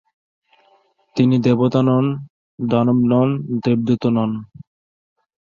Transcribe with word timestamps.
তিনি 1.15 1.35
দেবতা 1.45 1.81
নন, 1.81 2.05
দানব 2.59 2.99
নন, 3.11 3.29
দেবদূতও 3.63 4.09
নন। 4.09 4.31